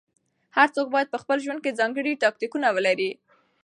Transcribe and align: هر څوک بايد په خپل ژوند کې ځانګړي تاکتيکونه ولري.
هر 0.57 0.67
څوک 0.75 0.87
بايد 0.93 1.07
په 1.13 1.17
خپل 1.23 1.37
ژوند 1.45 1.59
کې 1.63 1.77
ځانګړي 1.79 2.21
تاکتيکونه 2.23 2.67
ولري. 2.75 3.11